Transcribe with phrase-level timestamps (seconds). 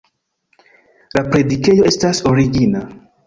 [1.19, 2.83] La predikejo estas origina.